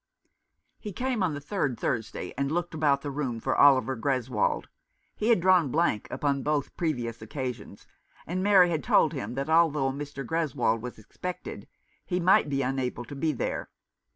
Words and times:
He 0.79 0.91
came 0.93 1.21
on 1.21 1.35
the 1.35 1.39
third 1.39 1.79
Thursday, 1.79 2.33
and 2.35 2.51
looked 2.51 2.73
about 2.73 3.01
the 3.03 3.11
room 3.11 3.39
for 3.39 3.55
Oliver 3.55 3.95
Greswold. 3.95 4.65
He 5.15 5.29
had 5.29 5.39
drawn 5.39 5.69
blank 5.69 6.07
upon 6.09 6.41
both 6.41 6.75
previous 6.75 7.21
occasions, 7.21 7.85
and 8.25 8.41
Mary 8.41 8.71
had 8.71 8.83
told 8.83 9.13
him 9.13 9.35
that 9.35 9.47
although 9.47 9.91
Mr. 9.91 10.25
Greswold 10.25 10.81
was 10.81 10.97
expected, 10.97 11.67
he 12.03 12.19
might 12.19 12.49
be 12.49 12.63
unable 12.63 13.05
to 13.05 13.15
be 13.15 13.31
there. 13.31 13.69